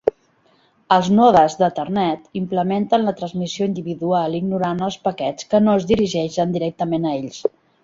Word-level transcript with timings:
Els 0.93 1.09
nodes 1.17 1.57
d'Ethernet 1.59 2.39
implementen 2.41 3.05
la 3.09 3.13
transmissió 3.21 3.69
individual 3.73 4.39
ignorant 4.41 4.83
els 4.89 4.99
paquets 5.07 5.51
que 5.55 5.63
no 5.67 5.79
es 5.83 5.89
dirigeixen 5.95 6.59
directament 6.59 7.09
a 7.13 7.17
ells. 7.23 7.41